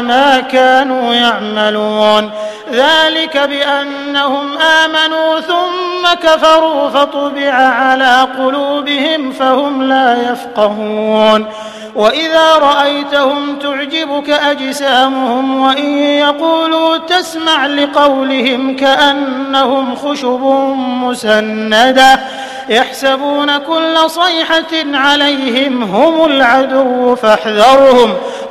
[0.00, 2.30] ما كانوا يعملون.
[2.72, 11.46] ذلك بأنهم آمنوا ثم كفروا فطبع على قلوبهم فهم لا يفقهون.
[11.94, 20.40] وإذا رأيتهم تعجبك أجسامهم وإن يقولوا تسمع لقولهم كأنهم خشب
[20.76, 22.20] مسندة
[22.68, 28.14] يحسبون كل صيحة عليهم هم العدو فاحذرهم.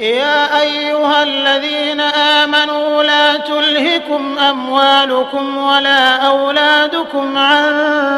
[0.00, 7.64] يا أيها الذين آمنوا لا تلهكم أموالكم ولا أولادكم عن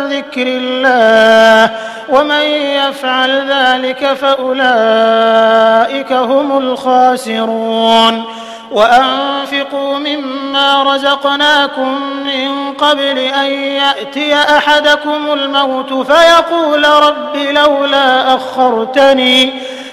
[0.09, 1.77] ذكر الله
[2.09, 2.43] ومن
[2.87, 8.25] يفعل ذلك فأولئك هم الخاسرون.
[8.73, 19.53] وأنفقوا مما رزقناكم من قبل أن يأتي أحدكم الموت فيقول رب لولا أخرتني